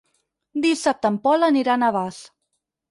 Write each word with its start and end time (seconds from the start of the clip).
Dissabte 0.63 1.11
en 1.13 1.21
Pol 1.29 1.49
anirà 1.51 1.77
a 1.77 1.81
Navàs. 1.85 2.21